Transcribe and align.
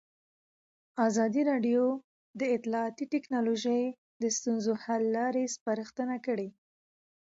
ازادي 1.07 1.41
راډیو 1.51 1.83
د 2.39 2.41
اطلاعاتی 2.55 3.05
تکنالوژي 3.15 3.81
د 4.21 4.23
ستونزو 4.37 4.73
حل 4.83 5.03
لارې 5.17 5.51
سپارښتنې 5.55 6.17
کړي. 6.27 6.49